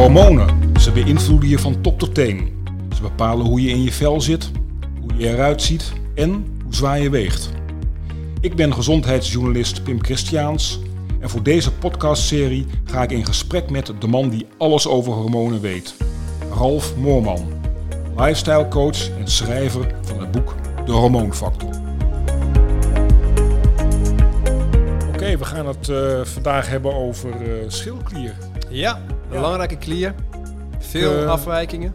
[0.00, 2.64] Hormonen, ze beïnvloeden je van top tot teen.
[2.94, 4.50] Ze bepalen hoe je in je vel zit,
[5.00, 6.30] hoe je eruit ziet en
[6.64, 7.50] hoe zwaar je weegt.
[8.40, 10.80] Ik ben gezondheidsjournalist Pim Christiaans
[11.18, 15.60] en voor deze podcastserie ga ik in gesprek met de man die alles over hormonen
[15.60, 15.94] weet.
[16.54, 17.52] Ralf Moorman,
[18.16, 20.54] lifestyle coach en schrijver van het boek
[20.84, 21.70] De Hormoonfactor.
[25.12, 28.34] Oké, we gaan het eh, vandaag hebben over eh, schildklier.
[28.68, 30.14] Ja, belangrijke klier.
[30.78, 31.94] Veel Eh, afwijkingen.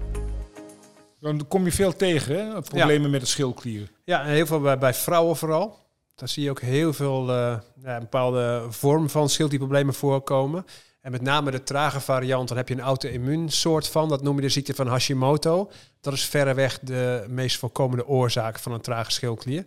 [1.19, 2.61] Dan kom je veel tegen, hè?
[2.61, 3.91] Problemen met de schildklier.
[4.03, 5.77] Ja, en heel veel bij, bij vrouwen vooral.
[6.15, 10.65] Daar zie je ook heel veel eh, ja, bepaalde vorm van schildklierproblemen voorkomen.
[11.01, 14.09] En met name de trage variant, dan heb je een auto-immuunsoort van.
[14.09, 15.71] Dat noem je de ziekte van Hashimoto.
[16.01, 19.65] Dat is verreweg de meest voorkomende oorzaak van een trage schildklier.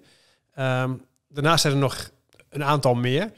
[0.55, 0.93] Ehm,
[1.29, 2.11] daarnaast zijn er nog
[2.49, 3.33] een aantal meer.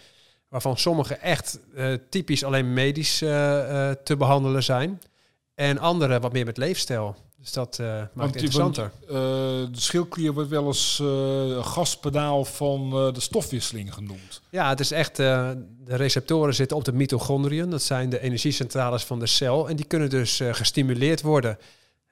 [0.51, 5.01] Waarvan sommige echt eh, typisch alleen medisch eh, eh, te behandelen zijn.
[5.55, 7.17] En andere wat meer met leefstijl.
[7.39, 8.91] Dus dat maakt Want het want, interessanter.
[9.73, 14.41] de schildklier wordt wel eens een gaspedaal van de stofwisseling genoemd.
[14.51, 17.70] Ja, het is echt, de receptoren zitten op de mitochondriën.
[17.70, 19.69] Dat zijn de energiecentrales van de cel.
[19.69, 21.59] En die kunnen dus gestimuleerd worden.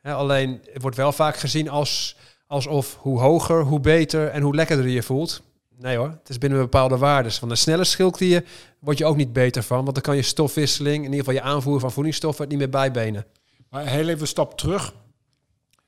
[0.00, 4.54] Hè, alleen, het wordt wel vaak gezien als, alsof hoe hoger, hoe beter en hoe
[4.54, 5.42] lekkerder je voelt.
[5.80, 7.32] Nee hoor, het is binnen bepaalde waarden.
[7.32, 8.44] Van de snelle schildklier
[8.78, 9.82] word je ook niet beter van.
[9.82, 12.70] Want dan kan je stofwisseling, in ieder geval je aanvoer van voedingsstoffen, het niet meer
[12.70, 13.26] bijbenen.
[13.70, 14.94] Maar heel even een stap terug.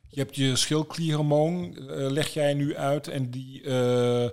[0.09, 4.29] Je hebt je schildklierhormoon, eh, leg jij nu uit en die eh,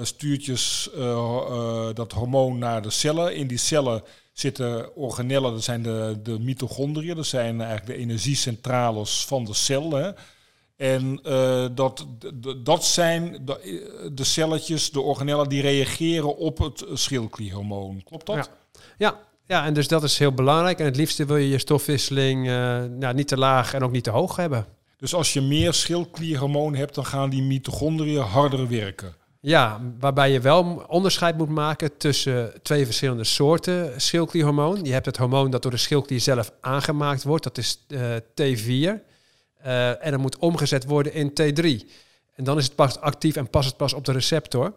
[0.00, 3.36] stuurt je eh, dat hormoon naar de cellen.
[3.36, 9.24] In die cellen zitten organellen, dat zijn de, de mitochondriën, dat zijn eigenlijk de energiecentrales
[9.26, 10.14] van de cel.
[10.80, 12.06] En eh, dat,
[12.56, 18.02] dat zijn de, eh, de celletjes, de organellen die reageren op het schildklierhormoon.
[18.04, 18.36] Klopt dat?
[18.36, 18.46] Ja.
[18.98, 20.78] Ja, ja, en dus dat is heel belangrijk.
[20.78, 24.04] En het liefste wil je je stofwisseling eh, nou, niet te laag en ook niet
[24.04, 24.66] te hoog hebben.
[24.96, 29.14] Dus als je meer schildklierhormoon hebt, dan gaan die mitochondriën harder werken.
[29.40, 34.84] Ja, waarbij je wel onderscheid moet maken tussen twee verschillende soorten schildklierhormoon.
[34.84, 39.09] Je hebt het hormoon dat door de schildklier zelf aangemaakt wordt, dat is eh, T4.
[39.62, 41.90] Eh, en dat moet omgezet worden in T3.
[42.34, 44.74] En dan is het pas actief en past het pas op de receptor.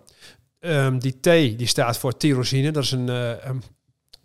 [0.59, 1.23] Ehm, die T
[1.57, 3.63] die staat voor tyrosine, dat is een, eh, een-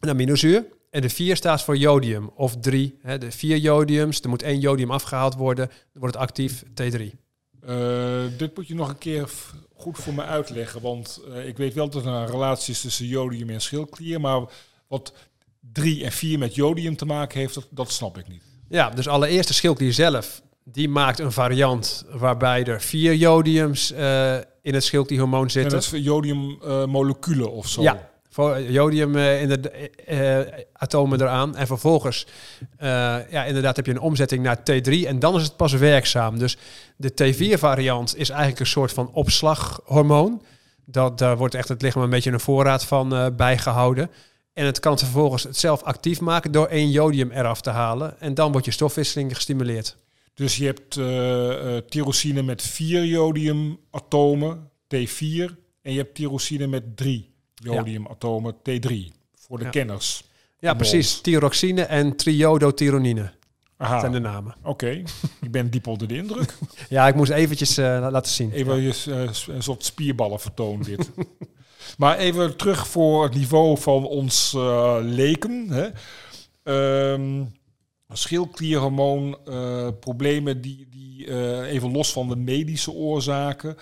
[0.00, 0.64] aminozuur.
[0.91, 2.98] En de 4 staat voor jodium, of 3.
[3.02, 7.14] Hè, de vier jodiums, er moet één jodium afgehaald worden, dan wordt het actief T3.
[7.60, 9.28] Eh, dit moet je nog een keer
[9.75, 10.80] goed voor me uitleggen.
[10.80, 14.20] Want ik weet wel dat er een relatie is tussen jodium en schildklier.
[14.20, 14.42] Maar
[14.88, 15.12] wat
[15.72, 18.42] 3 en 4 met jodium te maken heeft, dat, dat snap ik niet.
[18.69, 20.42] Ja, dus allereerst de schildklier zelf.
[20.73, 25.73] Die maakt een variant waarbij er vier jodiums eh, in het schildklierhormoon En zitten.
[25.73, 27.83] dat is jodiummoleculen of zo.
[27.83, 29.71] Ja, voor jodium eh, in de
[30.06, 31.56] eh, atomen eraan.
[31.56, 32.27] En vervolgens,
[32.77, 32.89] eh,
[33.31, 36.39] ja, inderdaad heb je een omzetting naar T3 en dan is het pas werkzaam.
[36.39, 36.56] Dus
[36.97, 40.43] de T4-variant is eigenlijk een soort van opslaghormoon.
[40.85, 44.11] Dat, daar wordt echt het lichaam een beetje een voorraad van eh, bijgehouden.
[44.53, 48.21] En het kan het vervolgens het zelf actief maken door één jodium eraf te halen.
[48.21, 49.97] En dan wordt je stofwisseling gestimuleerd.
[50.38, 55.53] Dus je hebt eh, tyrosine met 4 jodiumatomen, T4.
[55.82, 58.93] En je hebt tyrosine met 3 jodiumatomen, T3.
[59.34, 59.71] Voor de Ja.
[59.71, 60.22] kenners.
[60.59, 61.21] Ja, precies.
[61.21, 63.32] Tyroxine en triodotyronine
[63.76, 64.54] Aha, zijn de namen.
[64.62, 64.88] oké.
[65.41, 66.55] ik ben diep onder de indruk.
[66.88, 68.53] Ja, ik moest eventjes eh, la- laten zien.
[68.53, 69.06] Even je, s-
[69.47, 71.10] een soort spierballen vertoon dit.
[71.99, 74.53] maar even terug voor het niveau van ons
[75.00, 75.66] leken.
[75.69, 75.88] Hè.
[76.62, 77.44] Ehm,
[78.16, 83.76] schildklierhormoon, eh, problemen die, die eh, even los van de medische oorzaken,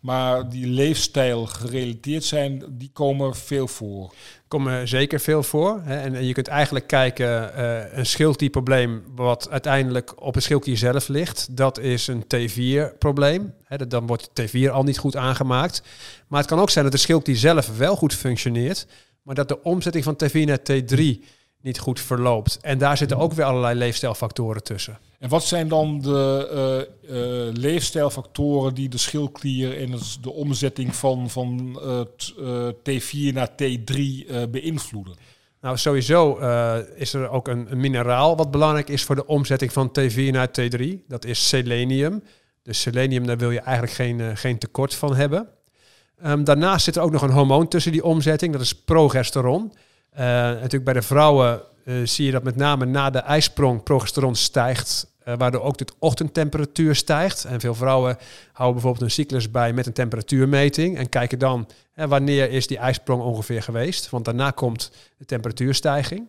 [0.00, 4.12] maar die leefstijl gerelateerd zijn, die komen veel voor.
[4.48, 5.80] komen zeker veel voor.
[5.84, 5.96] Hè.
[5.96, 11.56] En, je kunt eigenlijk kijken, eh een schildklierprobleem wat uiteindelijk op het schildklier zelf ligt,
[11.56, 13.54] dat is een T4-probleem.
[13.88, 15.82] Dan wordt T4 al niet goed aangemaakt.
[16.26, 18.86] Maar het kan ook zijn dat de schildklier zelf wel goed functioneert,
[19.22, 21.18] maar dat de omzetting van T4 naar T3
[21.66, 22.58] niet goed verloopt.
[22.60, 24.98] En daar zitten ook weer allerlei leefstijlfactoren tussen.
[25.18, 31.80] En wat zijn dan de eh, leefstijlfactoren die de schildklier en de omzetting van, van
[31.82, 35.14] eh, t- eh, T4 naar T3 eh, beïnvloeden?
[35.60, 36.36] Nou, sowieso
[36.94, 40.48] is er ook een, een mineraal wat belangrijk is voor de omzetting van T4 naar
[40.60, 41.06] T3.
[41.08, 42.22] Dat is selenium.
[42.62, 45.48] Dus selenium, daar wil je eigenlijk geen, geen tekort van hebben.
[46.22, 48.52] Ehm, daarnaast zit er ook nog een hormoon tussen die omzetting.
[48.52, 49.72] Dat is progesteron.
[50.16, 54.34] Eh, natuurlijk bij de vrouwen eh, zie je dat met name na de ijsprong progesteron
[54.34, 55.14] stijgt.
[55.24, 57.44] eh, waardoor ook de ochtendtemperatuur stijgt.
[57.44, 58.16] En veel vrouwen
[58.52, 60.96] houden bijvoorbeeld een cyclus bij met een temperatuurmeting.
[60.96, 64.10] En kijken dan wanneer is die ijsprong ongeveer geweest.
[64.10, 66.26] Want daarna komt de temperatuurstijging.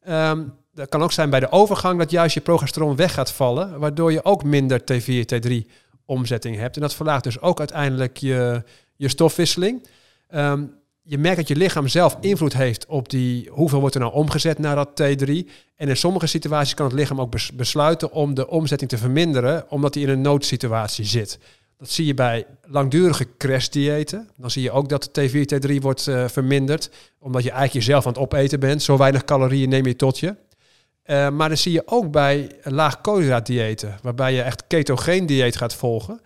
[0.00, 0.44] Ehm,
[0.74, 4.12] dat kan ook zijn bij de overgang dat juist je progesteron weg gaat vallen, waardoor
[4.12, 5.70] je ook minder T4, T3
[6.04, 6.76] omzetting hebt.
[6.76, 8.62] En dat verlaagt dus ook uiteindelijk je,
[8.96, 9.86] je stofwisseling.
[10.28, 10.62] Ehm,
[11.08, 14.58] je merkt dat je lichaam zelf invloed heeft op die hoeveel wordt er nou omgezet
[14.58, 15.30] naar dat T3.
[15.76, 19.94] En in sommige situaties kan het lichaam ook besluiten om de omzetting te verminderen, omdat
[19.94, 21.38] hij in een noodsituatie zit.
[21.78, 24.28] Dat zie je bij langdurige crashdiëten.
[24.36, 28.12] Dan zie je ook dat T4, T3 wordt uh, verminderd, omdat je eigenlijk jezelf aan
[28.12, 28.82] het opeten bent.
[28.82, 30.26] Zo weinig calorieën neem je tot je.
[30.26, 35.74] Uh, maar dan zie je ook bij laag koolhydraatdiëten, waarbij je echt ketogeen dieet gaat
[35.74, 36.20] volgen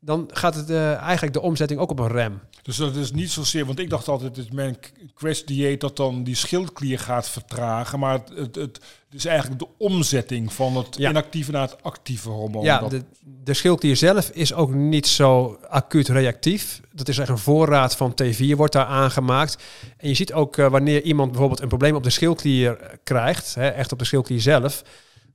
[0.00, 2.40] dan gaat het uh, eigenlijk de omzetting ook op een rem.
[2.62, 4.76] Dus dat is niet zozeer, want ik dacht altijd dat mijn
[5.14, 8.80] crash dieet dat dan die schildklier gaat vertragen, maar het, het, het
[9.10, 12.64] is eigenlijk de omzetting van het inactieve naar het actieve hormoon.
[12.64, 13.02] Ja, de,
[13.44, 16.80] de schildklier zelf is ook niet zo acuut reactief.
[16.92, 19.62] Dat is echt een voorraad van T4 wordt daar aangemaakt.
[19.96, 23.68] En je ziet ook uh, wanneer iemand bijvoorbeeld een probleem op de schildklier krijgt, hè,
[23.68, 24.82] echt op de schildklier zelf,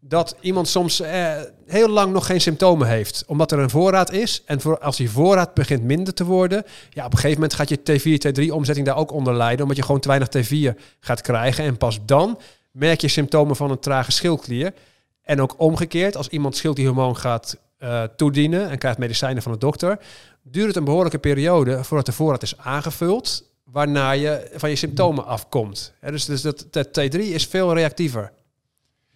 [0.07, 1.31] dat iemand soms eh,
[1.65, 3.23] heel lang nog geen symptomen heeft.
[3.27, 4.41] Omdat er een voorraad is.
[4.45, 6.63] En voor, als die voorraad begint minder te worden.
[6.89, 9.61] Ja, op een gegeven moment gaat je T4, T3 omzetting daar ook onder lijden.
[9.61, 11.63] Omdat je gewoon te weinig T4 gaat krijgen.
[11.63, 12.39] En pas dan
[12.71, 14.73] merk je symptomen van een trage schildklier.
[15.21, 20.00] En ook omgekeerd, als iemand schildklierhormoon gaat uh, toedienen en krijgt medicijnen van de dokter,
[20.41, 25.25] duurt het een behoorlijke periode voordat de voorraad is aangevuld, waarna je van je symptomen
[25.25, 25.94] afkomt.
[26.01, 28.31] dus, dus dat T3 is veel reactiever.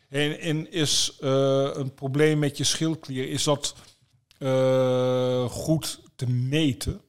[0.10, 1.30] En, en is uh,
[1.74, 3.76] een probleem met je schildklier, is dat
[4.40, 7.02] uh, goed te meten?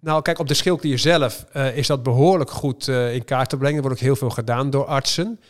[0.00, 3.76] Nou, kijk, op de schildklier zelf uh, is dat behoorlijk goed in kaart te brengen.
[3.76, 5.40] Er wordt ook heel veel gedaan door artsen.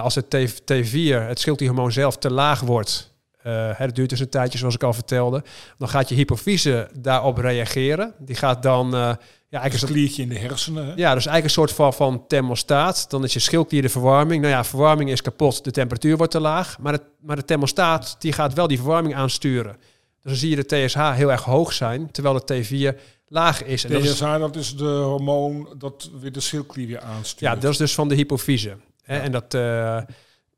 [0.00, 0.26] als het
[0.72, 3.11] T4, het schildklierhormoon zelf, te laag wordt,
[3.46, 5.42] uh, het duurt dus een tijdje, zoals ik al vertelde.
[5.78, 8.14] Dan gaat je hypofyse daarop reageren.
[8.18, 9.00] Die gaat dan uh,
[9.48, 10.86] ja, eigenlijk een kliertje in de hersenen.
[10.86, 10.90] Hè?
[10.90, 13.10] Ja, dus eigenlijk een soort van, van thermostaat.
[13.10, 14.42] Dan is je schildklier de verwarming.
[14.42, 16.78] Nou ja, verwarming is kapot, de temperatuur wordt te laag.
[16.78, 19.76] Maar, het, maar de thermostaat die gaat wel die verwarming aansturen.
[19.76, 23.84] Dus dan zie je de TSH heel erg hoog zijn, terwijl de T4 laag is.
[23.84, 27.40] En TSH, dat is, dat is de hormoon dat weer de schildklier weer aanstuurt.
[27.40, 28.76] Ja, dat is dus van de hypofyse.
[29.02, 29.18] Hè?
[29.18, 29.54] En dat...
[29.54, 29.98] Uh,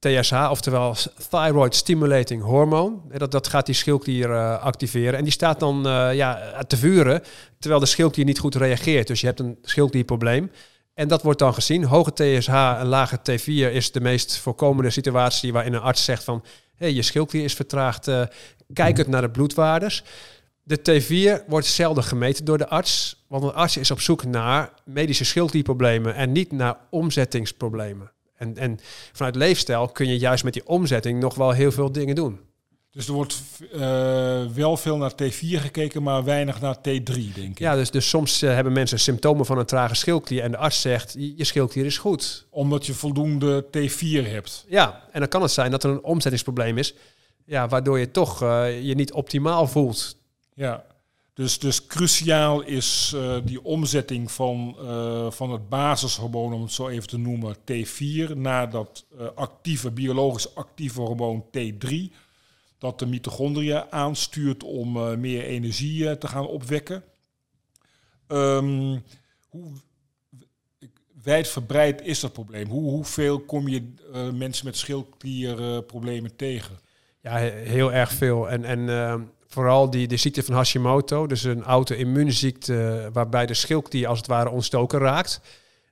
[0.04, 0.96] TSH, oftewel
[1.30, 3.02] Thyroid Stimulating Hormoon.
[3.16, 5.18] Dat, dat gaat die schildklier uh, activeren.
[5.18, 7.22] En die staat dan uh, ja, te vuren,
[7.58, 9.06] terwijl de schildklier niet goed reageert.
[9.06, 10.50] Dus je hebt een schildklierprobleem.
[10.94, 11.84] En dat wordt dan gezien.
[11.84, 12.48] Hoge TSH
[12.78, 16.44] en lage T4 is de meest voorkomende situatie waarin een arts zegt van...
[16.74, 18.22] Hey, je schildklier is vertraagd, uh,
[18.72, 20.04] kijk het naar de bloedwaardes.
[20.62, 24.72] De T4 wordt zelden gemeten door de arts, want een arts is op zoek naar
[24.84, 28.12] medische schildklierproblemen en niet naar omzettingsproblemen.
[28.36, 28.78] En, en
[29.12, 32.40] vanuit leefstijl kun je juist met die omzetting nog wel heel veel dingen doen.
[32.94, 33.42] Dus er wordt
[33.74, 33.80] uh,
[34.46, 36.82] wel veel naar T4 gekeken, maar weinig naar T3,
[37.12, 37.58] denk ik.
[37.58, 40.80] Ja, dus, dus soms uh, hebben mensen symptomen van een trage schildklier en de arts
[40.80, 42.46] zegt, je schildklier is goed.
[42.50, 44.64] Omdat je voldoende T4 hebt.
[44.68, 46.94] Ja, en dan kan het zijn dat er een omzettingsprobleem is,
[47.44, 50.16] ja, waardoor je toch uh, je niet optimaal voelt.
[50.54, 50.84] Ja,
[51.34, 56.88] dus, dus cruciaal is uh, die omzetting van, uh, van het basishormoon, om het zo
[56.88, 61.94] even te noemen, T4, naar dat uh, actieve, biologisch actieve hormoon T3.
[62.78, 67.04] Dat de mitochondriën aanstuurt om meer energie te gaan opwekken.
[68.28, 69.02] Um,
[69.48, 69.72] hoe
[71.22, 72.68] wijdverbreid is dat probleem?
[72.68, 73.92] Hoe, hoeveel kom je
[74.32, 76.78] mensen met schildklierproblemen tegen?
[77.20, 78.50] Ja, heel erg veel.
[78.50, 79.22] En, en ehm,
[79.54, 84.50] vooral die, de ziekte van Hashimoto, dus een auto-immuunziekte waarbij de schildklier als het ware
[84.50, 85.40] ontstoken raakt.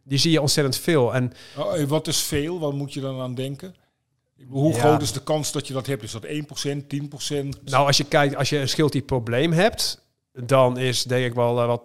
[0.02, 1.14] Die zie je ontzettend veel.
[1.14, 2.58] En oh, wat is veel?
[2.58, 3.74] Wat moet je dan aan denken?
[4.48, 6.02] Hoe groot is de kans dat je dat hebt?
[6.02, 6.36] Is dat 1%, 10%?
[7.64, 10.02] Nou, als je kijkt, als je een schildklierprobleem hebt,
[10.32, 11.84] dan is denk ik wel, wel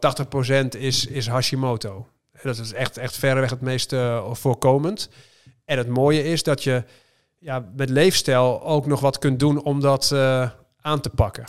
[0.66, 2.08] 80% is, is Hashimoto.
[2.42, 5.10] Dat is echt, echt verreweg het meest uh, voorkomend.
[5.66, 6.84] En het mooie is dat je
[7.40, 10.50] ja, met leefstijl ook nog wat kunt doen om dat uh,
[10.82, 11.46] aan te pakken.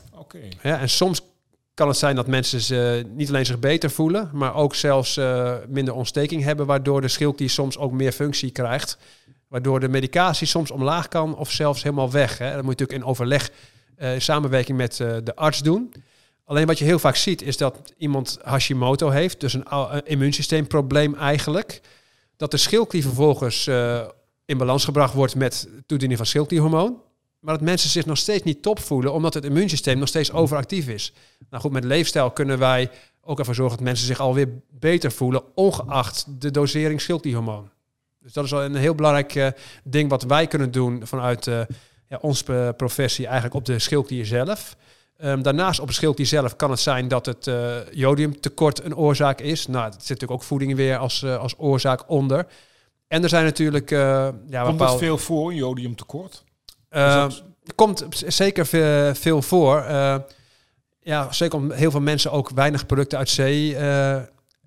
[0.62, 1.22] Ja, en soms
[1.78, 5.54] kan het zijn dat mensen ze niet alleen zich beter voelen, maar ook zelfs uh,
[5.68, 8.98] minder ontsteking hebben, waardoor de schildklier soms ook meer functie krijgt.
[9.48, 12.38] Waardoor de medicatie soms omlaag kan of zelfs helemaal weg.
[12.38, 12.54] Hè.
[12.54, 13.50] Dat moet je natuurlijk in overleg,
[13.98, 15.92] uh, in samenwerking met uh, de arts doen.
[16.44, 21.14] Alleen wat je heel vaak ziet is dat iemand Hashimoto heeft, dus een, een immuunsysteemprobleem
[21.14, 21.80] eigenlijk.
[22.36, 23.66] Dat de schildklier vervolgens
[24.44, 27.00] in balans gebracht wordt met toediening van schildklierhormoon
[27.40, 30.88] maar dat mensen zich nog steeds niet top voelen, omdat het immuunsysteem nog steeds overactief
[30.88, 31.12] is.
[31.50, 32.90] Nou goed, met leefstijl kunnen wij
[33.20, 37.70] ook ervoor zorgen dat mensen zich alweer beter voelen, ongeacht de dosering schildklierhormoon.
[38.20, 39.48] Dus dat is wel een heel belangrijk uh,
[39.84, 41.60] ding wat wij kunnen doen vanuit uh,
[42.08, 44.76] ja, onze professie eigenlijk op de schildklier zelf.
[45.20, 49.40] Um, daarnaast op de schildklier zelf kan het zijn dat het uh, jodiumtekort een oorzaak
[49.40, 49.66] is.
[49.66, 52.46] Nou, er zit natuurlijk ook voeding weer als, als oorzaak onder.
[53.08, 54.98] En er zijn natuurlijk ja, Komt bepaalde...
[54.98, 56.44] veel voor, jodiumtekort?
[56.90, 57.26] Uh,
[57.74, 58.66] komt zeker
[59.16, 59.84] veel, voor.
[59.88, 60.16] Uh,
[61.00, 63.76] ja, zeker omdat heel veel mensen ook weinig producten uit zee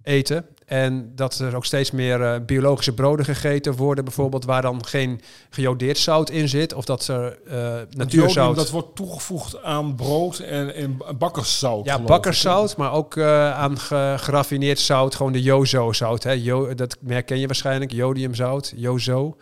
[0.04, 0.46] eten.
[0.72, 5.22] En dat er ook steeds meer uh, biologische broden gegeten worden, bijvoorbeeld, waar dan geen
[5.50, 6.74] gejodeerd zout in zit.
[6.74, 8.56] Of dat er uh, natuurzout.
[8.56, 11.86] Dat wordt toegevoegd aan brood en, en bakkerszout.
[11.86, 16.24] Ja, bakkerszout, maar ook uh, aan ge geraffineerd zout, gewoon de Jozo-zout.
[16.38, 19.38] Jo dat merk ken je waarschijnlijk, jodiumzout, Jozo.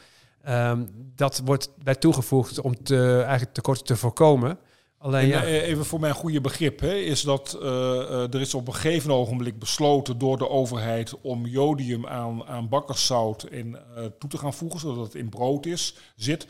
[0.49, 4.59] Um, dat wordt bij toegevoegd om te, eigenlijk tekorten te voorkomen.
[4.97, 5.43] Alleen, ja.
[5.43, 8.73] Eh, even voor mijn goede begrip, hè, is dat uh, uh, er is op een
[8.73, 14.37] gegeven ogenblik besloten door de overheid om jodium aan, aan bakkerszout in, uh, toe te
[14.37, 16.47] gaan voegen, zodat het in brood is, zit.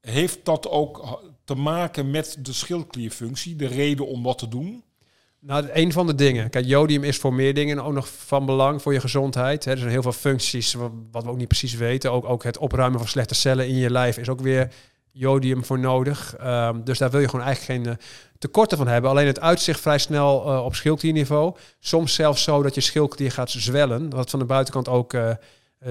[0.00, 4.84] Heeft dat ook te maken met de schildklierfunctie, de reden om wat te doen?
[5.46, 6.50] Nou, een van de dingen.
[6.50, 9.64] Kijk, jodium is voor meer dingen ook nog van belang voor je gezondheid.
[9.64, 10.76] Er zijn heel veel functies
[11.10, 12.12] wat we ook niet precies weten.
[12.12, 14.72] Ook, ook het opruimen van slechte cellen in je lijf is ook weer
[15.10, 16.36] jodium voor nodig.
[16.44, 17.98] Um, dus daar wil je gewoon eigenlijk geen uh,
[18.38, 19.10] tekorten van hebben.
[19.10, 21.56] Alleen het uitzicht vrij snel uh, op schildklierniveau.
[21.80, 24.10] Soms zelfs zo dat je schildklier gaat zwellen.
[24.10, 25.30] Wat van de buitenkant ook uh,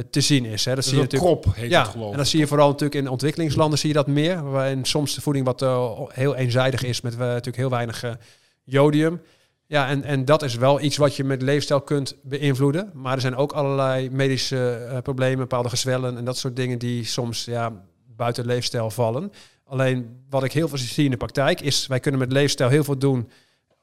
[0.09, 0.65] te zien is.
[0.65, 0.75] Hè.
[0.75, 1.41] Dat dus zie je natuurlijk.
[1.41, 3.95] Krop heet ja, het geloof En dat zie je vooral natuurlijk in ontwikkelingslanden zie je
[3.95, 4.43] dat meer.
[4.49, 5.65] Waarin soms de voeding wat
[6.13, 8.17] heel eenzijdig is met natuurlijk heel weinig
[8.63, 9.21] jodium.
[9.67, 12.91] Ja, en, en dat is wel iets wat je met leefstijl kunt beïnvloeden.
[12.93, 17.45] Maar er zijn ook allerlei medische problemen, bepaalde gezwellen en dat soort dingen die soms
[17.45, 17.83] ja,
[18.15, 19.31] buiten leefstijl vallen.
[19.65, 22.83] Alleen wat ik heel veel zie in de praktijk is, wij kunnen met leefstijl heel
[22.83, 23.29] veel doen,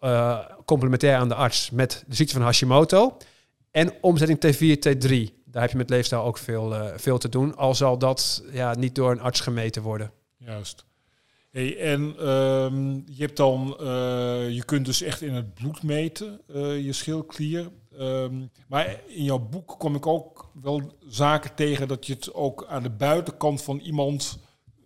[0.01, 3.17] uh, complementair aan de arts, met de ziekte van Hashimoto.
[3.71, 5.43] En omzetting T4, T3.
[5.45, 8.75] Daar heb je met leefstijl ook veel, uh, veel te doen, al zal dat ja,
[8.75, 10.13] niet door een arts gemeten worden.
[10.37, 10.85] Juist.
[11.53, 16.41] En um, je hebt dan, uh, je kunt dus echt in het bloed meten,
[16.85, 17.71] je schildklier.
[18.01, 22.67] Um, maar in jouw boek kom ik ook wel zaken tegen dat je het ook
[22.67, 24.39] aan de buitenkant van iemand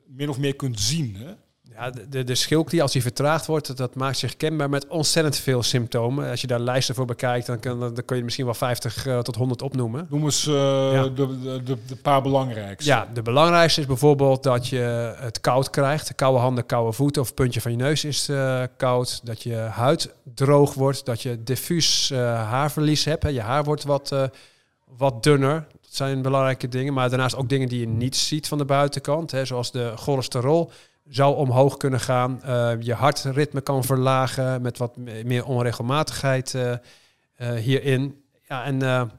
[0.06, 1.16] min of meer kunt zien.
[1.16, 1.34] Hè?
[1.78, 5.62] Ja, de, de schildklier, als die vertraagd wordt, dat, maakt zich kenbaar met ontzettend veel
[5.62, 6.30] symptomen.
[6.30, 9.18] Als je daar lijsten voor bekijkt, dan, kan, dan kun je misschien wel 50 uh,
[9.18, 10.06] tot 100 opnoemen.
[10.10, 10.54] Noem eens uh,
[10.92, 11.02] ja.
[11.02, 12.90] de, de, de, de, paar belangrijkste.
[12.90, 16.14] Ja, de belangrijkste is bijvoorbeeld dat je het koud krijgt.
[16.14, 19.20] Koude handen, koude voeten of puntje van je neus is uh, koud.
[19.24, 21.04] Dat je huid droog wordt.
[21.04, 23.22] Dat je diffuus haarverlies hebt.
[23.22, 23.28] Hè.
[23.28, 24.30] Je haar wordt wat,
[24.96, 25.66] wat dunner.
[25.82, 26.92] Dat zijn belangrijke dingen.
[26.92, 29.30] Maar daarnaast ook dingen die je niet ziet van de buitenkant.
[29.30, 30.70] Hè, zoals de cholesterol
[31.08, 32.40] zou omhoog kunnen gaan.
[32.46, 36.72] Uh, je hartritme kan verlagen met wat meer onregelmatigheid uh,
[37.38, 38.24] uh, hierin.
[38.48, 39.10] Ja, en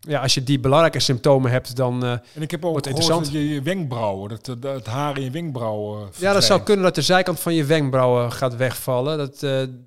[0.00, 3.24] ja, als je die belangrijke symptomen hebt, dan En ik heb ook interessant.
[3.24, 6.84] dat je, je wenkbrauwen, dat, dat het haar in je wenkbrauwen Ja, dat zou kunnen
[6.84, 9.18] dat de zijkant van je wenkbrauwen gaat wegvallen.
[9.18, 9.38] Dat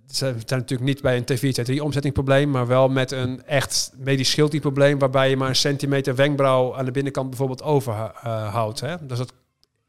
[0.07, 4.99] zijn, natuurlijk niet bij een T4, T3 omzettingprobleem, maar wel met een echt medisch schildklierprobleem,
[4.99, 8.79] waarbij je maar een centimeter wenkbrauw aan de binnenkant bijvoorbeeld overhoudt.
[8.79, 9.05] Hè?
[9.05, 9.33] Dus dat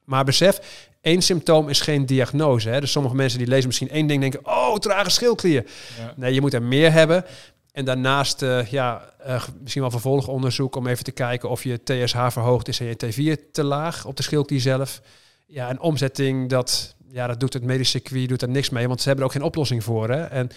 [0.07, 0.61] maar besef,
[1.01, 2.69] één symptoom is geen diagnose.
[2.69, 2.81] Hè?
[2.81, 5.65] Dus sommige mensen die lezen misschien één ding denken, oh, trage schildklier.
[5.99, 6.13] Ja.
[6.17, 7.25] Nee, je moet er meer hebben.
[7.73, 12.27] En daarnaast uh, ja, uh, misschien wel vervolgonderzoek om even te kijken of je TSH
[12.29, 15.01] verhoogd is en je T4 te laag op de schildklier zelf.
[15.47, 19.01] Ja, en omzetting, dat, ja, dat doet het medische circuit doet er niks mee, want
[19.01, 20.11] ze hebben er ook geen oplossing voor.
[20.11, 20.23] Hè?
[20.23, 20.51] En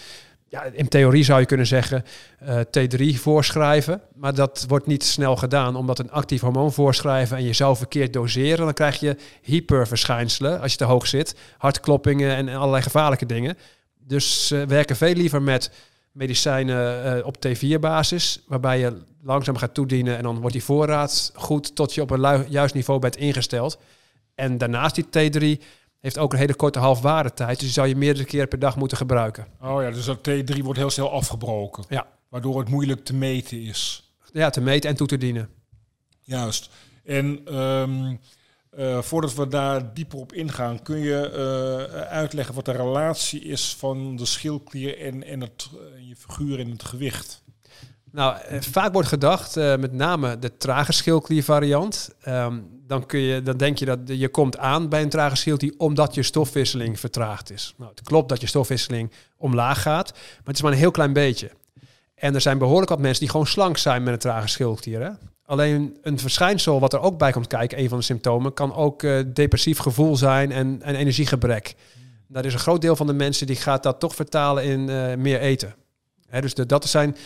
[0.50, 2.04] ja, in theorie zou je kunnen zeggen
[2.42, 4.00] uh, T3 voorschrijven.
[4.14, 8.12] Maar dat wordt niet snel gedaan, omdat een actief hormoon voorschrijven en je zou verkeerd
[8.12, 13.58] doseren, dan krijg je hyperverschijnselen als je te hoog zit, hartkloppingen en allerlei gevaarlijke dingen.
[13.98, 15.70] Dus uh, werken veel liever met
[16.12, 21.74] medicijnen uh, op T4-basis, waarbij je langzaam gaat toedienen en dan wordt die voorraad goed
[21.74, 23.78] tot je op een juist niveau bent ingesteld.
[24.34, 25.06] En daarnaast die
[25.58, 25.62] T3
[26.00, 27.50] heeft ook een hele korte halfwaardetijd.
[27.50, 29.46] Dus die zou je meerdere keren per dag moeten gebruiken.
[29.60, 31.84] Oh ja, dus dat T3 wordt heel snel afgebroken.
[31.88, 32.06] Ja.
[32.28, 34.12] Waardoor het moeilijk te meten is.
[34.32, 35.48] Ja, te meten en toe te dienen.
[36.20, 36.70] Juist.
[37.04, 38.20] En um,
[38.78, 43.74] uh, voordat we daar dieper op ingaan, kun je uh, uitleggen wat de relatie is
[43.78, 47.42] van de schildklier en, en het, uh, je figuur en het gewicht?
[48.12, 52.10] Nou, vaak wordt gedacht, met name de trage schildkliervariant.
[52.28, 55.74] Um, dan, kun je, dan denk je dat je komt aan bij een trage schildklier
[55.76, 57.74] omdat je stofwisseling vertraagd is.
[57.76, 61.12] Nou, het klopt dat je stofwisseling omlaag gaat, maar het is maar een heel klein
[61.12, 61.50] beetje.
[62.14, 65.18] En er zijn behoorlijk wat mensen die gewoon slank zijn met een trage schildklier.
[65.44, 69.02] Alleen een verschijnsel wat er ook bij komt kijken, een van de symptomen, kan ook
[69.02, 71.74] uh, depressief gevoel zijn en, en energiegebrek.
[72.28, 74.84] Dat is een groot deel van de mensen die gaat dat toch vertalen in
[75.20, 75.74] meer eten.
[76.40, 77.16] Dus de, dat zijn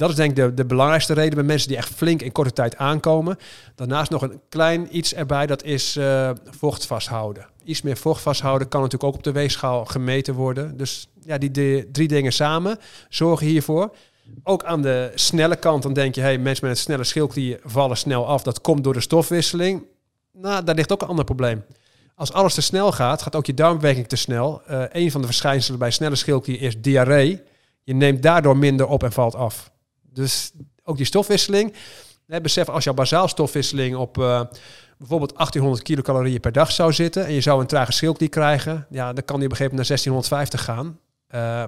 [0.00, 2.52] dat is denk ik de, de belangrijkste reden bij mensen die echt flink in korte
[2.52, 3.38] tijd aankomen.
[3.74, 7.46] Daarnaast nog een klein iets erbij, dat is uh, vocht vasthouden.
[7.64, 10.76] Iets meer vocht vasthouden kan natuurlijk ook op de weegschaal gemeten worden.
[10.76, 12.78] Dus ja, die drie dingen samen
[13.08, 13.96] zorgen hiervoor.
[14.42, 17.96] Ook aan de snelle kant, dan denk je, hey, mensen met een snelle schildklier vallen
[17.96, 18.42] snel af.
[18.42, 19.84] Dat komt door de stofwisseling.
[20.32, 21.64] Nou, daar ligt ook een ander probleem.
[22.14, 24.62] Als alles te snel gaat, gaat ook je darmwerking te snel.
[24.70, 27.42] Uh, een van de verschijnselen bij snelle schildklier is diarree.
[27.82, 29.70] Je neemt daardoor minder op en valt af.
[30.12, 30.52] Dus
[30.84, 31.74] ook die stofwisseling.
[32.26, 34.42] Hè, besef, als jouw bazaal stofwisseling op uh,
[34.98, 37.26] bijvoorbeeld 1800 kilocalorieën per dag zou zitten...
[37.26, 38.86] en je zou een trage schildklier krijgen...
[38.90, 40.98] ja, dan kan die op een gegeven moment naar 1650 gaan.
[41.34, 41.64] Uh,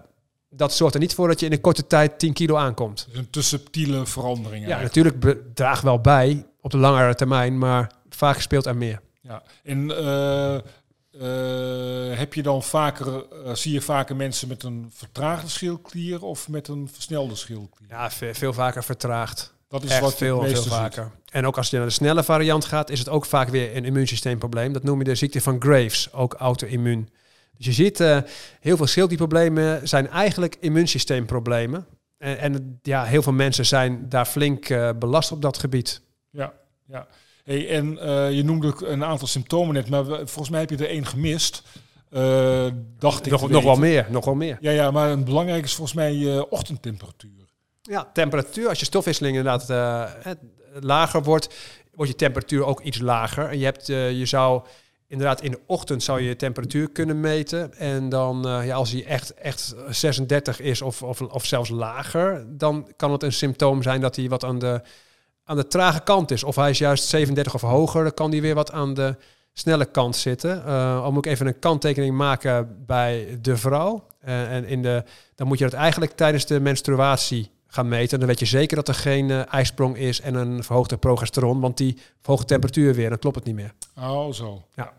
[0.50, 3.06] dat zorgt er niet voor dat je in een korte tijd 10 kilo aankomt.
[3.08, 4.66] Dus een te subtiele verandering.
[4.66, 9.00] Ja, natuurlijk draagt wel bij op de langere termijn, maar vaak speelt er meer.
[9.20, 10.58] Ja, en uh,
[11.20, 16.48] uh, heb je dan vaker, uh, zie je vaker mensen met een vertraagde schildklier of
[16.48, 17.88] met een versnelde schildklier?
[17.88, 19.54] Ja, veel, veel vaker vertraagd.
[19.68, 21.10] Dat is Echt wat veel, veel vaker.
[21.30, 23.84] En ook als je naar de snelle variant gaat, is het ook vaak weer een
[23.84, 24.72] immuunsysteemprobleem.
[24.72, 27.08] Dat noem je de ziekte van Graves, ook auto-immuun.
[27.56, 28.18] Dus je ziet, uh,
[28.60, 31.86] heel veel schildklierproblemen zijn eigenlijk immuunsysteemproblemen.
[32.18, 36.00] En, en, ja, heel veel mensen zijn daar flink belast op dat gebied.
[36.30, 36.52] Ja,
[36.86, 37.06] ja.
[37.44, 40.88] Hey, en uh, je noemde een aantal symptomen net, maar volgens mij heb je er
[40.88, 41.62] één gemist.
[42.98, 44.58] dacht ik nog, nog wel meer, nog wel meer.
[44.60, 47.48] Ja, ja, maar een belangrijk is volgens mij je ochtendtemperatuur.
[47.82, 48.68] Ja, temperatuur.
[48.68, 49.68] Als je stofwisseling inderdaad
[50.80, 51.54] lager wordt,
[51.94, 53.48] wordt je temperatuur ook iets lager.
[53.48, 54.62] En je, hebt, je zou
[55.12, 57.74] inderdaad in de ochtend zou je je temperatuur kunnen meten.
[57.74, 62.44] En dan, uh, ja, als die echt, echt 36 is of, of, of zelfs lager,
[62.48, 64.80] dan kan het een symptoom zijn dat hij wat aan de,
[65.44, 66.44] aan de trage kant is.
[66.44, 69.16] Of hij is juist 37 of hoger, dan kan die weer wat aan de
[69.52, 70.62] snelle kant zitten.
[70.66, 74.06] Uh, al moet ik even een kanttekening maken bij de vrouw.
[74.24, 78.18] Uh, en in de, dan moet je dat eigenlijk tijdens de menstruatie gaan meten.
[78.18, 81.76] Dan weet je zeker dat er geen uh, ijsprong is en een verhoogde progesteron, want
[81.76, 83.08] die verhoogt de temperatuur weer.
[83.08, 83.74] Dan klopt het niet meer.
[83.98, 84.62] Oh, zo.
[84.74, 84.92] Ja.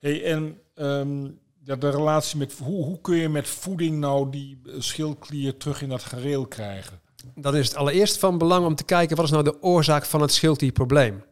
[0.00, 4.60] Hey, en um, ja, de relatie met hoe, hoe kun je met voeding nou die
[4.78, 7.00] schildklier terug in dat gareel krijgen?
[7.34, 10.20] Dan is het allereerst van belang om te kijken wat is nou de oorzaak van
[10.20, 11.24] het schildklierprobleem.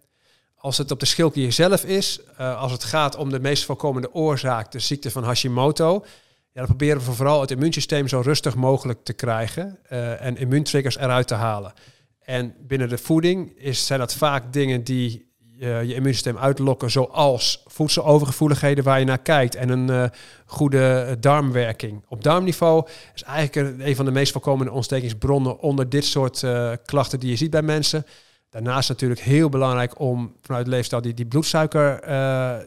[0.56, 4.14] Als het op de schildklier zelf is, uh, als het gaat om de meest voorkomende
[4.14, 6.04] oorzaak, de ziekte van Hashimoto,
[6.52, 11.26] dan proberen we vooral het immuunsysteem zo rustig mogelijk te krijgen uh, en immuuntriggers eruit
[11.26, 11.72] te halen.
[12.20, 15.31] En binnen de voeding is, zijn dat vaak dingen die
[15.62, 20.04] je, je immuunsysteem uitlokken, zoals voedselovergevoeligheden waar je naar kijkt en een uh,
[20.46, 22.04] goede darmwerking.
[22.08, 26.44] Op darmniveau is eigenlijk een, van de meest voorkomende ontstekingsbronnen onder dit soort
[26.84, 28.06] klachten die je ziet bij mensen.
[28.50, 31.90] Daarnaast natuurlijk heel belangrijk om vanuit leefstijl die, die bloedsuiker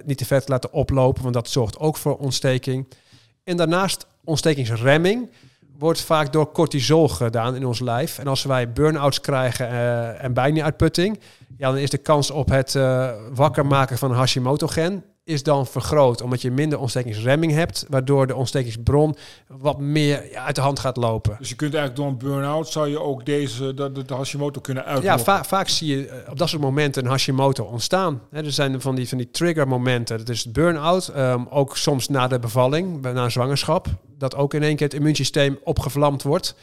[0.05, 2.87] niet te vet te laten oplopen, want dat zorgt ook voor ontsteking.
[3.43, 5.29] En daarnaast ontstekingsremming
[5.77, 8.19] wordt vaak door cortisol gedaan in ons lijf.
[8.19, 11.19] En als wij burn-outs krijgen uh, en bijnieruitputting,
[11.57, 15.67] ja, dan is de kans op het uh, wakker maken van een Hashimoto-gen is dan
[15.67, 19.15] vergroot, omdat je minder ontstekingsremming hebt, waardoor de ontstekingsbron
[19.47, 21.35] wat meer ja, uit de hand gaat lopen.
[21.39, 24.85] Dus je kunt eigenlijk door een burn-out zou je ook deze de, de Hashimoto kunnen
[24.85, 25.17] uitlokken.
[25.17, 28.21] Ja, va vaak zie je eh, op dat soort momenten een Hashimoto ontstaan.
[28.31, 30.17] He, er zijn van die, van die trigger momenten.
[30.17, 34.63] Dat is burn-out, um, ook soms na de bevalling, na een zwangerschap, dat ook in
[34.63, 36.55] één keer het immuunsysteem opgevlamd wordt.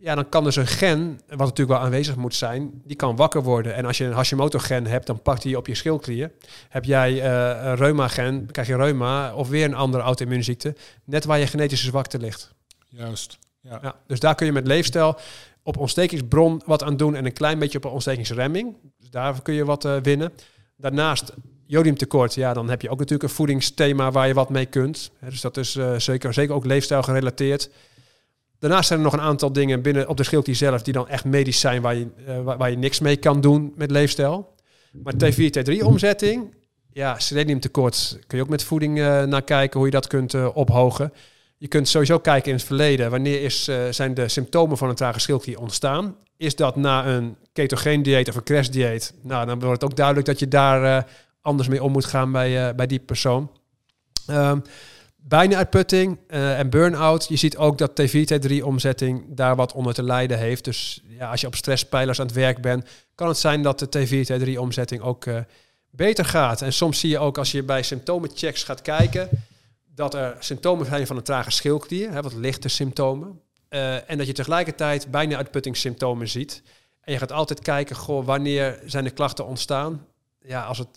[0.00, 3.42] Ja, dan kan dus een gen, wat natuurlijk wel aanwezig moet zijn, die kan wakker
[3.42, 3.74] worden.
[3.74, 6.30] En als je een Hashimoto-gen hebt, dan pakt hij op je schildklier.
[6.68, 11.38] Heb jij uh, een reuma-gen, krijg je reuma of weer een andere auto-immuunziekte, net waar
[11.38, 12.54] je genetische zwakte ligt.
[12.88, 13.38] Juist.
[13.60, 13.78] Ja.
[13.82, 13.94] ja.
[14.06, 15.18] dus daar kun je met leefstijl
[15.62, 18.76] op ontstekingsbron wat aan doen en een klein beetje op ontstekingsremming.
[18.98, 20.32] Dus daar kun je wat uh, winnen.
[20.76, 21.32] Daarnaast
[21.66, 25.10] jodiumtekort, ja, dan heb je ook natuurlijk een voedingsthema waar je wat mee kunt.
[25.20, 27.70] dus dat is uh, zeker, zeker ook leefstijl gerelateerd.
[28.58, 31.24] Daarnaast zijn er nog een aantal dingen binnen op de schildklier zelf die dan echt
[31.24, 34.54] medisch zijn waar je, uh, waar, je niks mee kan doen met leefstijl.
[34.92, 36.54] Maar T4, T3 omzetting,
[36.92, 40.48] ja, seleniumtekort kun je ook met voeding uh, naar kijken hoe je dat kunt uh,
[40.54, 41.12] ophogen.
[41.56, 45.20] Je kunt sowieso kijken in het verleden, wanneer is, zijn de symptomen van een trage
[45.20, 46.16] schildklier ontstaan?
[46.36, 49.14] Is dat na een ketogeen dieet of een crash dieet?
[49.22, 51.06] Nou, dan wordt het ook duidelijk dat je daar
[51.40, 53.50] anders mee om moet gaan bij, bij die persoon.
[54.30, 54.62] Um,
[55.28, 57.28] uitputting uh, en burn-out.
[57.28, 60.64] Je ziet ook dat T4, T3-omzetting daar wat onder te lijden heeft.
[60.64, 63.86] Dus ja, als je op stresspijlers aan het werk bent, kan het zijn dat de
[63.86, 65.38] T4, T3-omzetting ook uh,
[65.90, 66.62] beter gaat.
[66.62, 69.28] En soms zie je ook als je bij symptomenchecks gaat kijken,
[69.94, 73.40] dat er symptomen zijn van een trage schildklier, hè, wat lichte symptomen.
[73.70, 76.62] Uh, en dat je tegelijkertijd bijna uitputtingssymptomen ziet.
[77.00, 80.06] En je gaat altijd kijken, goh, wanneer zijn de klachten ontstaan?
[80.48, 80.88] Ja, als het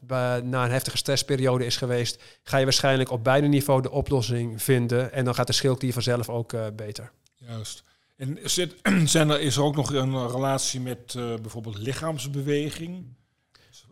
[0.43, 5.13] na een heftige stressperiode is geweest, ga je waarschijnlijk op beide niveau de oplossing vinden.
[5.13, 7.11] En dan gaat de schildklier vanzelf ook uh, beter.
[7.35, 7.83] Juist.
[8.17, 13.05] En zit, zijn er, is er ook nog een relatie met uh, bijvoorbeeld lichaamsbeweging?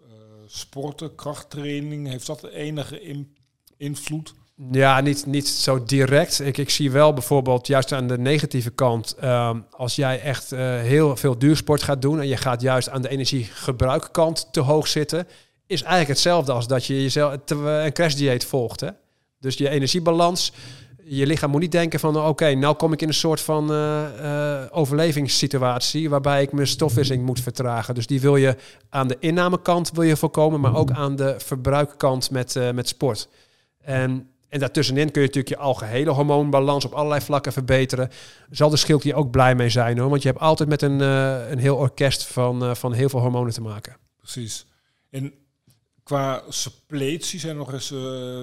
[0.07, 0.13] Uh,
[0.47, 3.35] sporten, krachttraining, heeft dat enige in,
[3.77, 4.33] invloed?
[4.71, 6.39] Ja, niet, niet zo direct.
[6.39, 10.59] Ik, ik zie wel bijvoorbeeld juist aan de negatieve kant, ehm, als jij echt eh,
[10.79, 15.27] heel veel duursport gaat doen en je gaat juist aan de energiegebruikkant te hoog zitten,
[15.69, 18.79] is eigenlijk hetzelfde als dat je jezelf een crashdieet volgt.
[18.79, 18.89] Hè?
[19.39, 20.51] Dus je energiebalans,
[21.03, 24.61] je lichaam moet niet denken van oké, nou kom ik in een soort van eh,
[24.61, 27.95] eh, overlevingssituatie waarbij ik mijn stofwisseling moet vertragen.
[27.95, 28.55] Dus die wil je
[28.89, 33.29] aan de innamekant wil je voorkomen, maar ook aan de verbruikkant met, uh, met sport.
[33.81, 38.09] En en daartussenin kun je natuurlijk je algehele hormoonbalans op allerlei vlakken verbeteren.
[38.49, 40.09] Zal de schildklier ook blij mee zijn hoor.
[40.09, 43.61] Want je hebt altijd met een, een heel orkest van, van heel veel hormonen te
[43.61, 43.97] maken.
[44.17, 44.65] Precies.
[46.09, 47.99] Qua suppletie zijn nog eens, uh,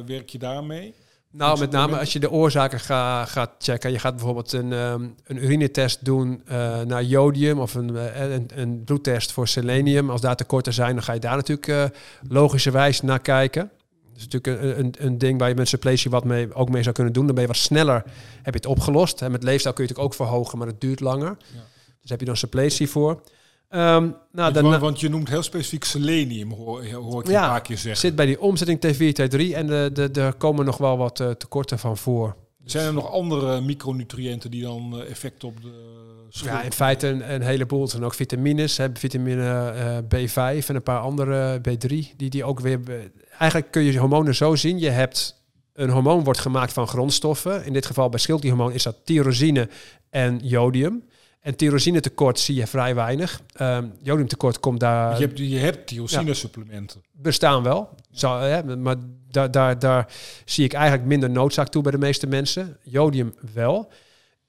[0.07, 0.95] werk je daarmee?
[1.31, 3.93] Nou, met name als je de oorzaken ga, gaat checken.
[3.93, 6.43] Je gaat bijvoorbeeld een, um, een urinetest doen
[6.87, 10.11] naar jodium of een, een, een, bloedtest voor selenium.
[10.11, 11.97] Als daar tekorten zijn, dan ga je daar natuurlijk
[12.29, 13.71] logischerwijs naar kijken.
[14.09, 16.83] Dat is natuurlijk een, een, een, ding waar je met suppletie wat mee, ook mee
[16.83, 17.27] zou kunnen doen.
[17.27, 18.03] Dan ben je wat sneller,
[18.43, 19.23] heb je het opgelost.
[19.23, 21.37] En met leefstijl kun je het ook verhogen, maar het duurt langer.
[21.55, 21.61] Ja.
[22.01, 23.23] Dus heb je dan suppletie voor.
[23.71, 27.61] Um, nou, dan, want, je noemt heel specifiek selenium, hoor, hoor ik ja, een paar
[27.61, 28.01] keer zeggen.
[28.01, 31.31] zit bij die omzetting T4, T3 en de, de, er komen nog wel wat uh,
[31.31, 32.37] tekorten van voor.
[32.65, 35.73] Zijn er nog andere micronutriënten die dan uh, effect op de
[36.29, 37.83] Ja, in feite een, een heleboel.
[37.83, 39.75] Er zijn ook vitamines, hè, vitamine
[40.13, 42.81] uh, B5 en een paar andere B3, die, die ook weer
[43.39, 44.79] eigenlijk kun je hormonen zo zien.
[44.79, 47.65] Je hebt een hormoon wordt gemaakt van grondstoffen.
[47.65, 49.69] In dit geval bij schildklierhormoon is dat tyrosine
[50.11, 51.03] en jodium.
[51.47, 53.41] En tyrosine tekort zie je vrij weinig.
[53.61, 55.19] Um, jodiumtekort komt daar...
[55.19, 57.01] Je hebt, je hebt tyrosine supplementen.
[57.03, 57.89] Ja, bestaan wel.
[58.11, 58.97] Zo, hè, maar
[59.31, 60.13] daar, daar, daar
[60.45, 62.77] zie ik eigenlijk minder noodzaak toe bij de meeste mensen.
[62.83, 63.93] Jodium wel.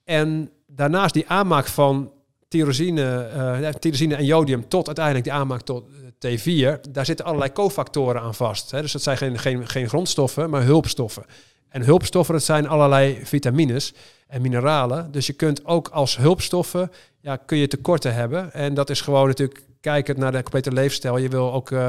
[0.03, 2.12] En daarnaast die aanmaak van
[2.47, 5.86] tyrosine, uh, tyrosine en jodium tot uiteindelijk die aanmaak tot
[6.27, 8.71] T4, daar zitten allerlei cofactoren aan vast.
[8.71, 8.81] Hè?
[8.81, 11.25] Dus dat zijn geen, geen, geen grondstoffen, maar hulpstoffen.
[11.69, 13.93] En hulpstoffen, dat zijn allerlei vitamines
[14.27, 15.12] en mineralen.
[15.12, 18.53] Dus je kunt ook als hulpstoffen, ja, kun je tekorten hebben.
[18.53, 21.17] En dat is gewoon natuurlijk kijkend naar de complete leefstijl.
[21.17, 21.88] Je wil ook uh,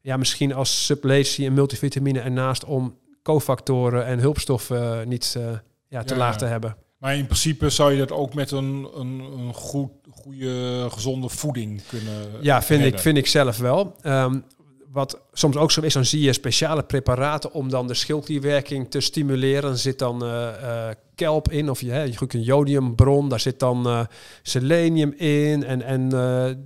[0.00, 5.44] ja, misschien als suppletie en multivitamine ernaast om cofactoren en hulpstoffen niet uh,
[5.88, 6.76] ja, te ja, laag te hebben.
[6.98, 11.82] Maar in principe zou je dat ook met een, een, een goed goede, gezonde voeding
[11.88, 12.12] kunnen.
[12.40, 13.96] Ja, vind, ik, vind ik zelf wel.
[14.02, 14.44] Um,
[14.92, 19.00] wat soms ook zo is, dan zie je speciale preparaten om dan de schildklierwerking te
[19.00, 19.70] stimuleren.
[19.70, 23.86] Er zit dan uh, uh, kelp in, of je, je een jodiumbron, daar zit dan
[23.86, 24.00] uh,
[24.42, 26.10] selenium in en, en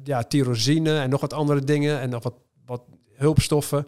[0.05, 2.35] ja, tyrosine en nog wat andere dingen en nog wat,
[2.67, 2.83] wat
[3.15, 3.87] hulpstoffen.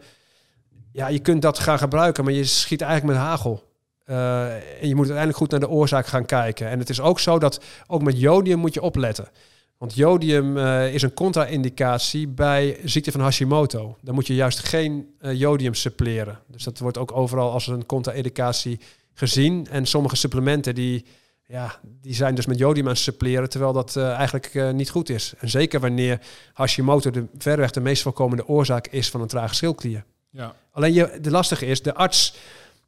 [0.92, 3.62] Ja, je kunt dat gaan gebruiken, maar je schiet eigenlijk met hagel.
[4.05, 6.68] en je moet uiteindelijk goed naar de oorzaak gaan kijken.
[6.68, 9.29] En het is ook zo dat ook met jodium moet je opletten.
[9.78, 13.96] Want jodium uh, is een contra-indicatie bij ziekte van Hashimoto.
[14.00, 16.38] Dan moet je juist geen uh, jodium suppleren.
[16.46, 18.80] Dus dat wordt ook overal als een contra-indicatie
[19.14, 19.66] gezien.
[19.70, 21.04] En sommige supplementen die,
[21.46, 25.08] ja, die zijn dus met jodium aan het suppleren, terwijl dat uh, eigenlijk niet goed
[25.08, 25.34] is.
[25.38, 26.20] En zeker wanneer
[26.52, 30.04] Hashimoto de, verreweg de meest voorkomende oorzaak is van een trage schildklier.
[30.30, 30.54] Ja.
[30.70, 32.34] Alleen je, de lastige is, de arts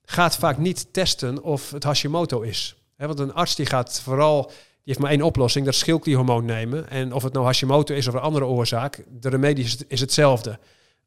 [0.05, 2.77] gaat vaak niet testen of het Hashimoto is.
[2.97, 4.51] He, want een arts die gaat vooral
[4.89, 6.91] heeft maar één oplossing, dat is schildklierhormoon nemen.
[6.91, 10.59] En of het nou Hashimoto is of een andere oorzaak, de remedie is, is hetzelfde.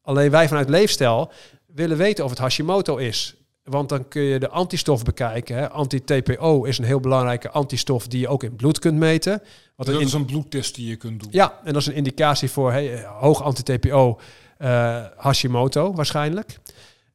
[0.02, 1.32] Alleen wij vanuit leefstijl
[1.66, 3.36] willen weten of het Hashimoto is.
[3.64, 5.72] Want dan kun je de antistof bekijken.
[5.72, 9.42] Anti-TPO is een heel belangrijke antistof die je ook in bloed kunt meten.
[9.76, 11.30] Wat dat is een bloedtest die je kunt doen.
[11.32, 14.20] Ja, en dat is een indicatie voor hey, hoog anti-TPO
[14.60, 16.60] uh, Hashimoto waarschijnlijk.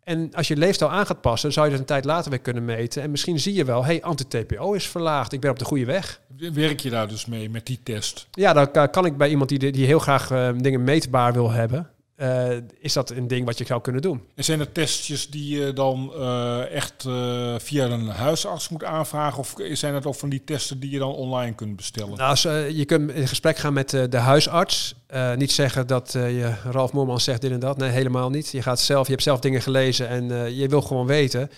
[0.07, 2.65] En als je leefstijl aan gaat passen, zou je dat een tijd later weer kunnen
[2.65, 3.03] meten.
[3.03, 5.33] En misschien zie je wel, hey, anti-TPO is verlaagd.
[5.33, 6.21] Ik ben op de goede weg.
[6.53, 8.29] Werk je daar dus mee met die test?
[8.31, 11.91] Ja, dan kan ik bij iemand die, die heel graag uh, dingen meetbaar wil hebben.
[12.17, 14.23] Uh, is dat een ding wat je zou kunnen doen.
[14.35, 19.39] En zijn er testjes die je dan uh, echt uh, via een huisarts moet aanvragen?
[19.39, 22.17] Of zijn het ook van die testen die je dan online kunt bestellen?
[22.17, 24.95] Nou, zo, je kunt in gesprek gaan met de huisarts.
[25.37, 27.77] niet zeggen dat je Ralf Moorman zegt dit en dat.
[27.77, 28.51] Nee, helemaal niet.
[28.51, 31.51] Je, gaat zelf, je hebt zelf dingen gelezen en je wil gewoon weten.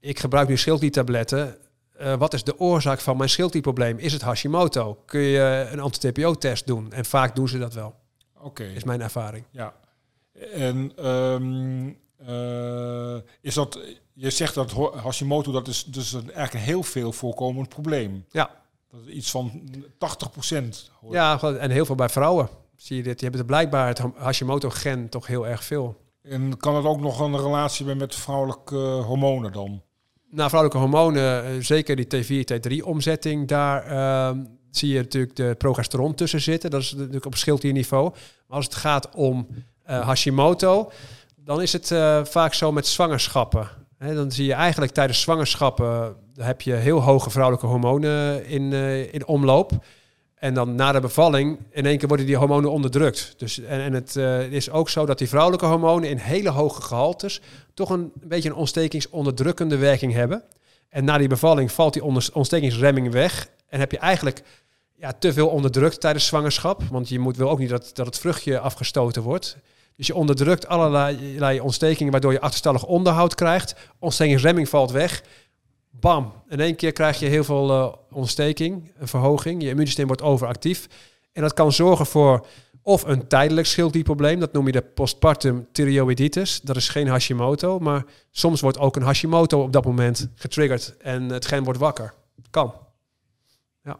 [0.00, 1.56] Ik gebruik nu schildkliertabletten.
[2.18, 3.98] wat is de oorzaak van mijn schildklierprobleem?
[3.98, 4.98] Is het Hashimoto?
[5.06, 6.92] Kun je een anti-TPO-test doen?
[6.92, 7.94] En vaak doen ze dat wel.
[8.36, 8.46] Oké.
[8.46, 8.74] Okay.
[8.74, 9.44] Is mijn ervaring.
[9.50, 9.74] Ja.
[10.52, 11.96] En um,
[12.28, 13.78] uh, is dat,
[14.12, 18.24] je zegt dat Hashimoto, dat is dus een, eigenlijk een heel veel voorkomend probleem.
[18.30, 18.50] Ja.
[18.90, 19.62] Dat is iets van
[19.98, 20.90] 80 procent.
[21.10, 22.48] Ja, en heel veel bij vrouwen.
[22.76, 23.20] Zie je dit?
[23.20, 25.96] Je hebt er blijkbaar het Hashimoto-gen toch heel erg veel.
[26.22, 29.82] En kan het ook nog een relatie hebben met vrouwelijke hormonen dan?
[30.30, 36.14] Nou, vrouwelijke hormonen, eh, zeker die T4, T3-omzetting, daar uh, zie je natuurlijk de progesteron
[36.14, 36.70] tussen zitten.
[36.70, 38.10] Dat is natuurlijk op schildklierniveau.
[38.10, 39.46] Maar als het gaat om
[39.90, 40.90] uh, Hashimoto,
[41.36, 43.68] dan is het uh, vaak zo met zwangerschappen.
[43.98, 49.12] Hè, dan zie je eigenlijk tijdens zwangerschappen heb je heel hoge vrouwelijke hormonen in, uh,
[49.14, 49.72] in omloop.
[50.34, 53.34] En dan na de bevalling, in één keer worden die hormonen onderdrukt.
[53.36, 54.16] Dus, en, en het
[54.52, 57.40] is ook zo dat die vrouwelijke hormonen in hele hoge gehaltes
[57.74, 60.42] toch een, een beetje een ontstekingsonderdrukkende werking hebben.
[60.88, 63.48] En na die bevalling valt die ontstekingsremming weg.
[63.68, 64.42] En heb je eigenlijk
[64.98, 66.82] ja, te veel onderdrukt tijdens zwangerschap.
[66.90, 69.56] Want je moet, wil ook niet dat, dat het vruchtje afgestoten wordt.
[69.96, 73.74] Dus je onderdrukt allerlei ontstekingen, waardoor je achterstallig onderhoud krijgt.
[73.98, 75.22] Ontstekingsremming valt weg.
[75.90, 79.62] Bam, in één keer krijg je heel veel uh, ontsteking, een verhoging.
[79.62, 80.86] Je immuunsysteem wordt overactief.
[81.32, 82.46] En dat kan zorgen voor
[82.82, 86.60] of een tijdelijk schildklierprobleem, dat noem je de postpartum thyreoiditis.
[86.60, 91.28] Dat is geen Hashimoto, maar soms wordt ook een Hashimoto op dat moment getriggerd en
[91.28, 92.14] het gen wordt wakker.
[92.50, 92.74] Kan.
[93.84, 93.98] Ja.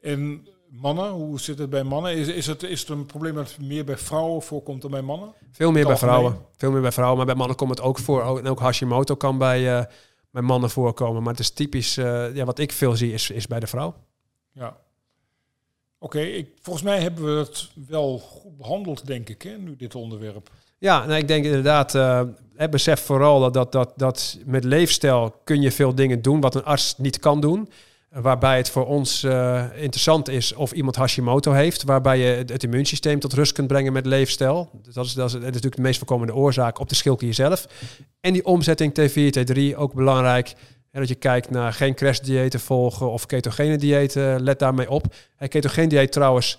[0.00, 2.16] En mannen, hoe zit het bij mannen?
[2.16, 5.32] Is, is, het, is het een probleem dat meer bij vrouwen voorkomt dan bij mannen?
[5.50, 6.38] Veel meer bij vrouwen.
[6.56, 8.38] Veel meer bij vrouwen, maar bij mannen komt het ook voor.
[8.38, 9.84] En ook Hashimoto kan bij, uh,
[10.30, 11.22] bij mannen voorkomen.
[11.22, 13.94] Maar het is typisch, uh, ja, wat ik veel zie, is, is bij de vrouw.
[14.52, 14.76] Ja.
[16.00, 19.94] Oké, okay, volgens mij hebben we het wel goed behandeld, denk ik, hè, nu dit
[19.94, 20.50] onderwerp.
[20.78, 22.22] Ja, nou, ik denk inderdaad, uh,
[22.70, 26.64] besef vooral dat, dat, dat, dat met leefstijl kun je veel dingen doen wat een
[26.64, 27.68] arts niet kan doen.
[28.10, 33.20] Waarbij het voor ons uh, interessant is of iemand Hashimoto heeft, waarbij je het, immuunsysteem
[33.20, 34.70] tot rust kunt brengen met leefstijl.
[34.72, 37.66] Dat is, dat is, dat is natuurlijk de meest voorkomende oorzaak op de schildklier zelf.
[38.20, 40.54] En die omzetting T4, T3, ook belangrijk.
[40.90, 45.14] Dat je kijkt naar geen crashdiëten volgen of ketogene diëten, let daarmee op.
[45.36, 46.58] En ketogene dieet trouwens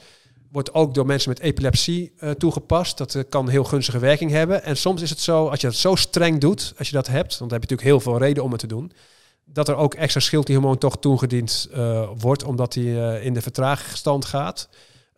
[0.51, 2.97] wordt ook door mensen met epilepsie uh, toegepast.
[2.97, 4.63] Dat kan heel gunstige werking hebben.
[4.63, 7.37] En soms is het zo, als je dat zo streng doet, als je dat hebt,
[7.37, 8.91] want dan heb je natuurlijk heel veel reden om het te doen,
[9.53, 14.69] dat er ook extra schildklierhormoon toch toegediend uh, wordt, omdat die in de vertraagstand gaat.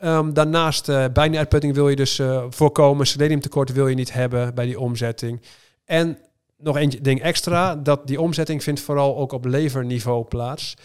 [0.04, 3.08] Um, daarnaast uh, bijna-uitputting wil je dus voorkomen.
[3.08, 5.42] Seleniumtekort wil je niet hebben bij die omzetting.
[5.86, 6.18] En
[6.58, 10.76] nog één ding extra, dat die omzetting vindt vooral ook op leverniveau plaats.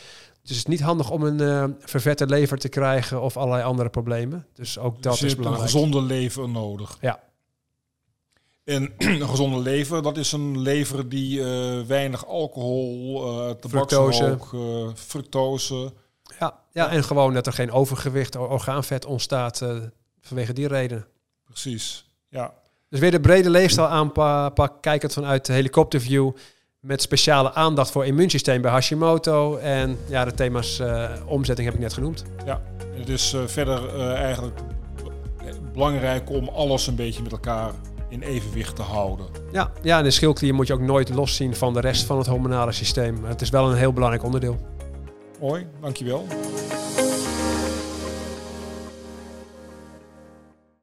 [0.42, 4.46] Dus het is niet handig om een vervette lever te krijgen of allerlei andere problemen.
[4.54, 5.64] Dus ook dat dus is belangrijk.
[5.64, 6.98] een gezonde lever nodig.
[7.00, 7.20] Ja.
[8.66, 14.88] En een gezonde lever, dat is een lever die uh, weinig alcohol, uh, tabaksrook, uh,
[14.94, 15.92] fructose.
[16.38, 19.62] Ja, ja, en gewoon dat er geen overgewicht, orgaanvet ontstaat
[20.20, 21.06] vanwege die reden.
[21.44, 22.54] Precies, ja.
[22.88, 26.30] Dus weer de brede leefstijl aanpak, kijkend vanuit de helikopterview.
[26.80, 29.56] Met speciale aandacht voor immuunsysteem bij Hashimoto.
[29.56, 32.24] En ja, de thema's uh, omzetting heb ik net genoemd.
[32.44, 32.62] Ja,
[32.94, 34.60] het is uh, verder uh, eigenlijk
[35.72, 37.72] belangrijk om alles een beetje met elkaar
[38.08, 39.26] in evenwicht te houden.
[39.52, 42.26] Ja, ja en de schildklier moet je ook nooit loszien van de rest van het
[42.26, 43.24] hormonale systeem.
[43.24, 44.56] Het is wel een heel belangrijk onderdeel.
[45.40, 46.26] Mooi, dankjewel.